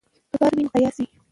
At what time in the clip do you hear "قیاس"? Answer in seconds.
0.73-0.95